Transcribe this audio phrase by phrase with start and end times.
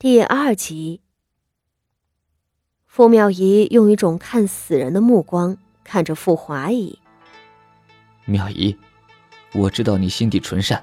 [0.00, 1.02] 第二集，
[2.86, 6.98] 傅妙仪用一种看死人的目光看着傅华仪。
[8.24, 8.74] 妙仪，
[9.52, 10.82] 我知道你心地纯善，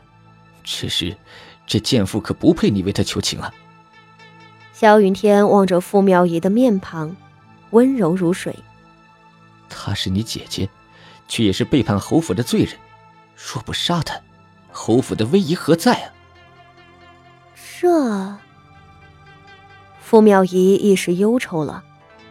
[0.64, 1.18] 只是
[1.66, 3.52] 这贱妇可不配你为她求情啊。
[4.72, 7.15] 萧云天望着傅妙仪的面庞，
[7.72, 8.56] 温柔如水。
[9.68, 10.70] 她是你姐姐，
[11.28, 12.78] 却也是背叛侯府的罪人，
[13.36, 14.22] 若不杀她，
[14.70, 16.13] 侯府的威仪何在啊？
[17.81, 18.38] 这。
[20.09, 21.84] 傅妙仪一时忧愁了，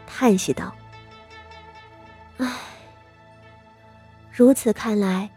[0.06, 0.74] 叹息道
[2.40, 2.50] ：“唉，
[4.32, 5.30] 如此看来，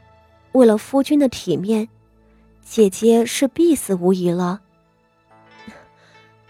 [0.53, 1.89] 为了夫君的体面，
[2.63, 4.61] 姐姐是必死无疑了。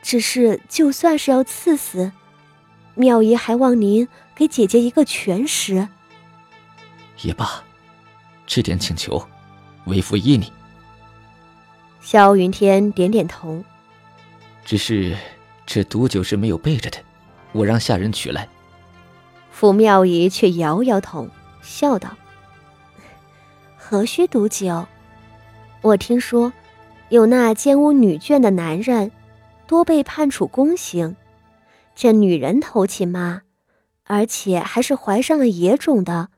[0.03, 2.11] 只是，就算是要赐死，
[2.93, 5.89] 妙仪还望您给姐姐一个全尸。
[7.23, 7.63] 也罢，
[8.45, 9.27] 这点请求，
[9.85, 10.53] 为夫依你。”
[11.99, 13.63] 萧云天点点头，
[14.63, 15.17] 只是。
[15.71, 16.97] 这毒酒是没有备着的，
[17.51, 18.49] 我让下人取来。
[19.51, 21.29] 傅妙仪却摇摇头，
[21.61, 22.17] 笑道
[23.77, 24.87] ：“何须毒酒？
[25.83, 26.51] 我听说，
[27.09, 29.11] 有那奸污女眷的男人，
[29.67, 31.15] 多被判处宫刑。
[31.93, 33.43] 这女人偷情嘛，
[34.05, 36.29] 而且还是怀上了野种的，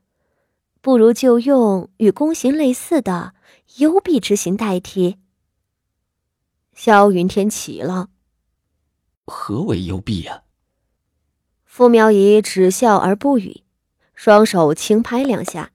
[0.82, 3.34] 不如就用与宫刑类似的
[3.78, 5.16] 幽闭之刑代替。”
[6.76, 8.09] 萧云天奇了。
[9.32, 10.44] 何为幽闭呀？
[11.64, 13.64] 傅苗仪只笑而不语，
[14.14, 15.72] 双手轻拍两下，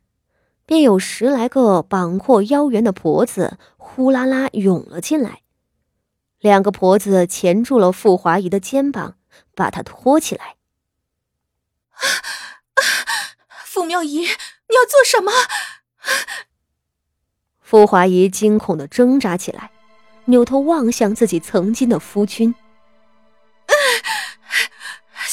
[0.67, 5.41] 便有十来个膀阔腰圆的婆子呼啦啦涌了进来。
[6.39, 9.17] 两个婆子钳住了傅华仪的肩膀，
[9.55, 10.57] 把她拖起来。
[13.65, 15.33] 傅苗仪，你要做什么？
[17.61, 19.71] 傅华仪惊恐的挣扎起来，
[20.27, 22.55] 扭头望向自己曾经的夫君。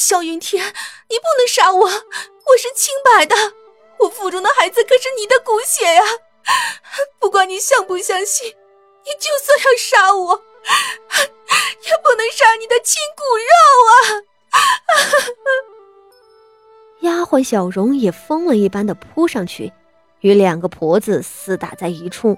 [0.05, 0.61] 萧云天，
[1.07, 1.79] 你不能杀我！
[1.79, 3.33] 我是清白的，
[3.99, 6.01] 我腹中的孩子可是你的骨血呀！
[7.19, 10.44] 不管你相不相信，你就算要杀我，
[11.88, 13.53] 也不能杀你的亲骨肉
[13.88, 13.95] 啊！
[17.03, 19.72] 丫鬟小荣也疯了一般的扑上去，
[20.19, 22.38] 与两个婆子厮打在一处，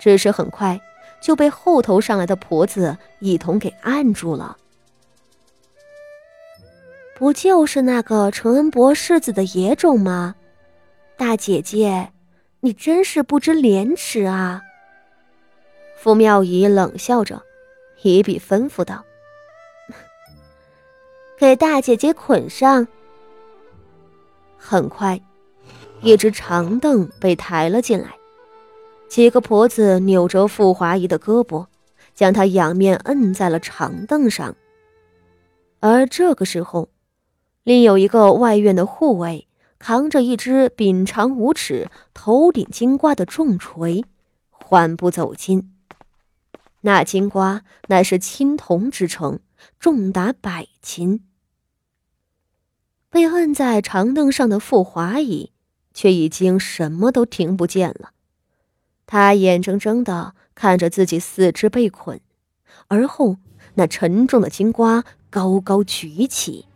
[0.00, 0.80] 只是很快
[1.22, 4.56] 就被后头上来的婆子一同给按住了。
[7.16, 10.34] 不就是那个承恩伯世子的野种吗？
[11.16, 12.10] 大姐姐，
[12.60, 14.60] 你真是不知廉耻啊！
[15.96, 17.40] 傅妙仪冷笑着，
[18.02, 19.04] 一笔吩咐道
[21.38, 22.86] ：“给大姐姐捆上。”
[24.58, 25.20] 很快，
[26.02, 28.08] 一只长凳被抬了进来，
[29.08, 31.64] 几个婆子扭着傅华仪的胳膊，
[32.12, 34.52] 将她仰面摁在了长凳上。
[35.78, 36.88] 而这个时候，
[37.64, 39.48] 另有一个外院的护卫
[39.78, 44.04] 扛着一只柄长五尺、头顶金瓜的重锤，
[44.50, 45.72] 缓步走近。
[46.82, 49.40] 那金瓜乃是青铜制成，
[49.80, 51.24] 重达百斤。
[53.08, 55.50] 被摁在长凳上的傅华仪
[55.94, 58.10] 却已经什么都听不见了，
[59.06, 62.20] 他眼睁睁的看着自己四肢被捆，
[62.88, 63.38] 而后
[63.74, 66.66] 那沉重的金瓜高高举起。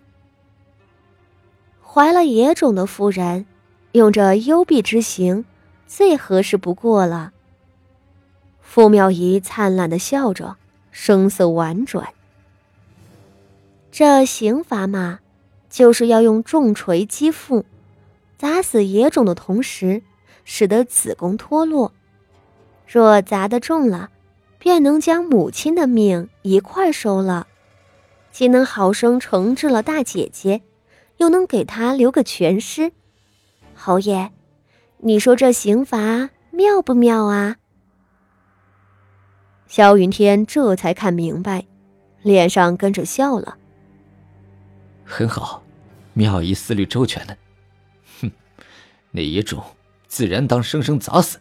[1.91, 3.47] 怀了野种的夫人，
[3.93, 5.47] 用这幽闭之刑，
[5.87, 7.33] 最合适不过了。
[8.61, 10.57] 傅妙仪灿烂的笑着，
[10.91, 12.09] 声色婉转。
[13.91, 15.21] 这刑罚嘛，
[15.71, 17.65] 就是要用重锤击腹，
[18.37, 20.03] 砸死野种的同时，
[20.45, 21.93] 使得子宫脱落。
[22.87, 24.11] 若砸得重了，
[24.59, 27.47] 便能将母亲的命一块收了，
[28.31, 30.61] 既能好生惩治了大姐姐。
[31.19, 32.91] 又能给他留个全尸，
[33.75, 34.33] 侯爷，
[34.99, 37.57] 你说这刑罚妙不妙啊？
[39.67, 41.67] 萧云天这才看明白，
[42.23, 43.59] 脸上跟着笑了。
[45.05, 45.63] 很好，
[46.15, 47.37] 妙仪思虑周全呢。
[48.21, 48.31] 哼，
[49.11, 49.63] 那野种
[50.07, 51.39] 自然当生生砸死。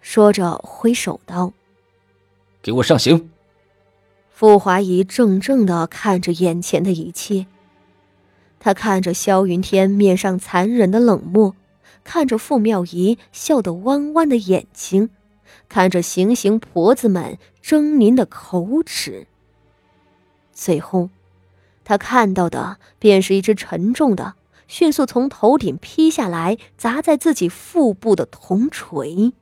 [0.00, 1.52] 说着挥手道
[2.62, 3.30] ：“给我上刑。”
[4.30, 7.46] 傅华仪怔怔的看着眼前的一切。
[8.60, 11.56] 他看着萧云天面上残忍的冷漠，
[12.04, 15.08] 看着傅妙仪笑得弯弯的眼睛，
[15.68, 19.26] 看着行刑婆子们狰狞的口齿。
[20.52, 21.08] 最后，
[21.84, 24.34] 他看到的便是一只沉重的、
[24.68, 29.32] 迅速从头顶劈下来砸在自己腹部的铜锤。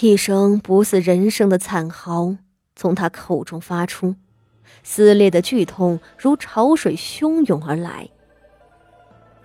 [0.00, 2.36] 一声不似人声的惨嚎
[2.74, 4.16] 从他口中发出，
[4.82, 8.08] 撕裂的剧痛如潮水汹涌而来。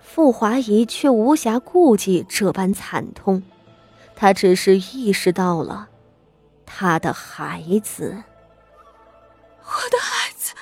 [0.00, 3.42] 傅华仪却无暇顾及这般惨痛，
[4.16, 5.88] 他只是意识到了
[6.66, 8.24] 他的孩子，
[9.62, 10.54] 我的孩子，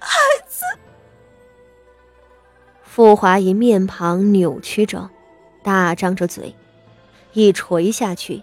[0.00, 0.10] 孩
[0.48, 0.64] 子。
[2.82, 5.08] 傅华仪面庞扭曲着，
[5.62, 6.56] 大张着嘴，
[7.34, 8.42] 一垂下去，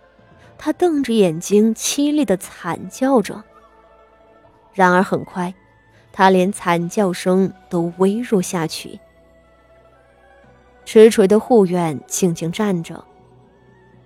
[0.57, 3.43] 他瞪着眼睛，凄厉的惨叫着。
[4.75, 5.51] 然而很快。
[6.11, 8.99] 他连惨叫声都微弱下去。
[10.85, 13.03] 迟垂的护院静静站着，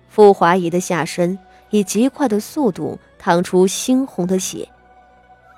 [0.08, 1.38] 傅华仪的下身
[1.68, 4.68] 以极快的速度淌出猩红的血，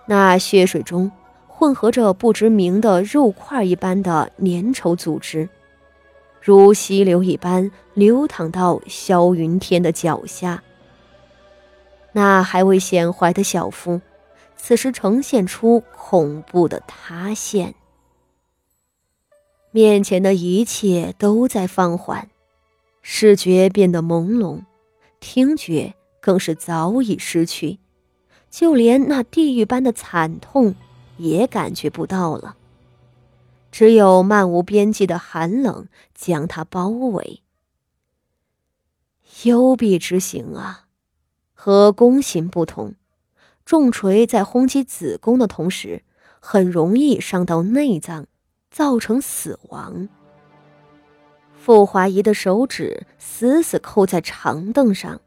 [0.05, 1.11] 那血水中
[1.47, 5.49] 混合着不知名的肉块一般的粘稠组织，
[6.43, 10.63] 如溪流一般流淌到萧云天的脚下。
[12.13, 14.03] 那还未显怀的小腹。
[14.65, 17.75] 此时呈现出恐怖的塌陷，
[19.73, 22.31] 面前的一切都在放缓，
[23.03, 24.61] 视觉变得朦胧，
[25.19, 27.81] 听觉更是早已失去，
[28.51, 30.77] 就连那地狱般的惨痛
[31.17, 32.55] 也感觉不到了，
[33.73, 37.43] 只有漫无边际的寒冷将他包围。
[39.43, 40.87] 幽闭之刑啊，
[41.53, 42.95] 和宫刑不同。
[43.65, 46.03] 重锤在轰击子宫的同时，
[46.41, 48.27] 很容易伤到内脏，
[48.71, 50.09] 造成死亡。
[51.55, 55.21] 傅华仪的手指死死扣在长凳上，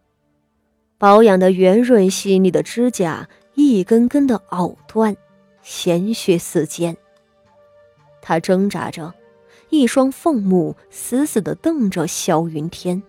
[0.97, 5.15] 保养的圆润细腻的指甲一根根的拗断，
[5.61, 6.97] 鲜血四溅。
[8.21, 9.13] 他挣扎着，
[9.69, 13.01] 一双凤目死死地瞪着萧云天，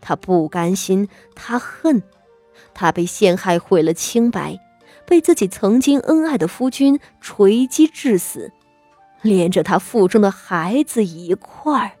[0.00, 2.00] 他不甘心，他恨。
[2.76, 4.60] 他被陷害毁了清白，
[5.06, 8.52] 被自己曾经恩爱的夫君锤击致死，
[9.22, 11.92] 连着他腹中的孩子一块儿。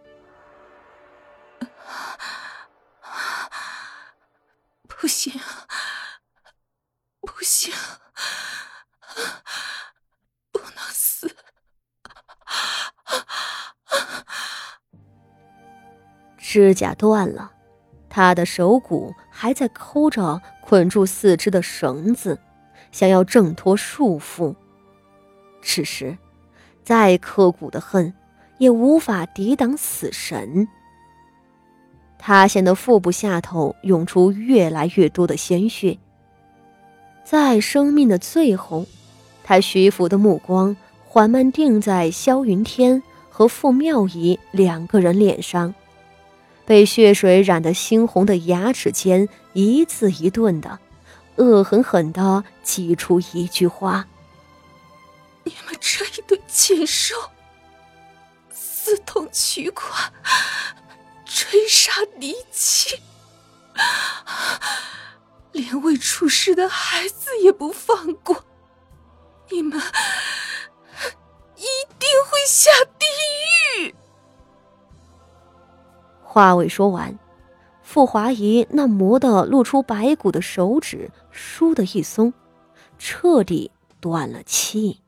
[4.86, 5.40] 不行，
[7.22, 7.72] 不行，
[10.52, 11.34] 不能死！
[16.36, 17.52] 指甲断了，
[18.16, 20.40] 他的手骨还在抠着。
[20.62, 22.38] 捆住四肢的绳子，
[22.90, 24.52] 想要挣脱束缚。
[25.62, 26.16] 此时，
[26.82, 28.12] 再刻骨的恨，
[28.58, 30.66] 也无法抵挡死神。
[32.18, 35.98] 塌陷的腹部下头涌出越来越多的鲜血。
[37.22, 38.86] 在生命的最后，
[39.44, 40.74] 他徐福的目光
[41.04, 45.72] 缓慢定在萧云天和傅妙仪两个人脸上。
[46.66, 50.78] 被血水染得猩红的牙齿间，一字一顿的，
[51.36, 54.06] 恶狠狠地挤出一句话
[55.44, 57.14] ：“你们这一对禽兽，
[58.50, 60.12] 私通取款，
[61.24, 62.98] 追杀嫡亲，
[65.52, 68.44] 连未出世的孩子也不放过，
[69.50, 69.80] 你们
[71.56, 71.64] 一
[71.98, 73.35] 定会下地狱！”
[76.36, 77.18] 话未说完，
[77.80, 82.34] 傅华仪那磨得露出白骨的手指倏地一松，
[82.98, 83.70] 彻底
[84.00, 85.00] 断了气。